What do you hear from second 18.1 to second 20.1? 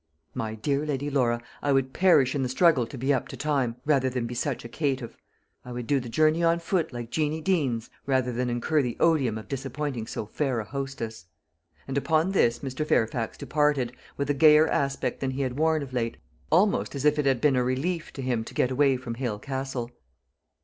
to him to get away from Hale Castle.